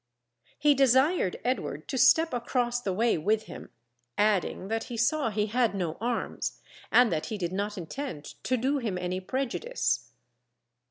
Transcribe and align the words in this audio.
He 0.57 0.73
desired 0.73 1.37
Edward 1.45 1.87
to 1.89 1.97
step 1.99 2.33
across 2.33 2.81
the 2.81 2.91
way 2.91 3.19
with 3.19 3.43
him, 3.43 3.69
adding 4.17 4.67
that 4.67 4.85
he 4.85 4.97
saw 4.97 5.29
he 5.29 5.45
had 5.45 5.75
no 5.75 5.99
arms, 6.01 6.59
and 6.91 7.11
that 7.13 7.27
he 7.27 7.37
did 7.37 7.53
not 7.53 7.77
intend 7.77 8.23
to 8.45 8.57
do 8.57 8.79
him 8.79 8.97
any 8.97 9.19
prejudice. 9.19 10.11